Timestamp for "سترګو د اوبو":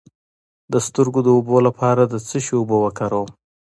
0.87-1.57